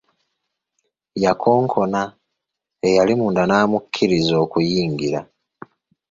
[1.23, 2.01] Yakonkona,
[2.87, 5.19] eyali munda n’amukkiriza okuyingira.